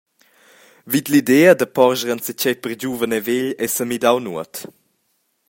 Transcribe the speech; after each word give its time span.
Vid 0.91 1.05
l’idea 1.11 1.51
da 1.55 1.67
porscher 1.77 2.11
enzatgei 2.15 2.55
per 2.59 2.73
giuven 2.81 3.17
e 3.17 3.21
vegl 3.27 3.49
ei 3.63 3.71
semidau 3.75 4.17
nuot. 4.25 4.53